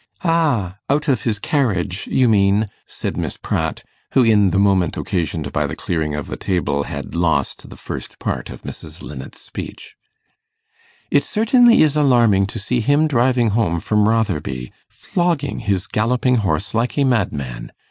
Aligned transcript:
'Ah, 0.23 0.77
out 0.89 1.07
of 1.07 1.25
his 1.25 1.37
carriage, 1.37 2.07
you 2.07 2.27
mean,' 2.27 2.67
said 2.87 3.15
Miss 3.15 3.37
Pratt, 3.37 3.83
who, 4.13 4.23
in 4.23 4.49
the 4.49 4.57
movement 4.57 4.97
occasioned 4.97 5.51
by 5.53 5.67
the 5.67 5.75
clearing 5.75 6.15
of 6.15 6.25
the 6.25 6.35
table, 6.35 6.85
had 6.85 7.13
lost 7.13 7.69
the 7.69 7.77
first 7.77 8.17
part 8.17 8.49
of 8.49 8.63
Mrs. 8.63 9.03
Linnet's 9.03 9.41
speech. 9.41 9.95
'It 11.11 11.23
certainly 11.23 11.83
is 11.83 11.95
alarming 11.95 12.47
to 12.47 12.57
see 12.57 12.81
him 12.81 13.07
driving 13.07 13.49
home 13.51 13.79
from 13.79 14.09
Rotherby, 14.09 14.73
flogging 14.89 15.59
his 15.59 15.85
galloping 15.85 16.37
horse 16.37 16.73
like 16.73 16.97
a 16.97 17.03
madman. 17.03 17.71